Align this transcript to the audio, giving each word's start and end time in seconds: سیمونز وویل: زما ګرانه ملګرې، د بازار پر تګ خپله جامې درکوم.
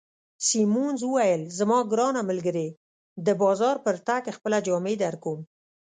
سیمونز 0.47 0.99
وویل: 1.05 1.41
زما 1.57 1.79
ګرانه 1.91 2.21
ملګرې، 2.29 2.67
د 3.25 3.27
بازار 3.41 3.75
پر 3.85 3.95
تګ 4.07 4.23
خپله 4.37 4.57
جامې 4.65 4.95
درکوم. 5.03 5.39